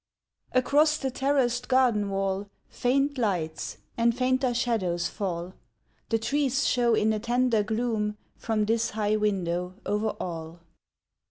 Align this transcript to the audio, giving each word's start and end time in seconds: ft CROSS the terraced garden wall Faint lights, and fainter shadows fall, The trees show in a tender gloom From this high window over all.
ft 0.55 0.63
CROSS 0.65 0.97
the 0.97 1.11
terraced 1.11 1.67
garden 1.67 2.09
wall 2.09 2.49
Faint 2.69 3.19
lights, 3.19 3.77
and 3.95 4.17
fainter 4.17 4.51
shadows 4.51 5.07
fall, 5.07 5.53
The 6.09 6.17
trees 6.17 6.65
show 6.65 6.95
in 6.95 7.13
a 7.13 7.19
tender 7.19 7.61
gloom 7.61 8.17
From 8.35 8.65
this 8.65 8.89
high 8.89 9.15
window 9.15 9.75
over 9.85 10.09
all. 10.19 10.61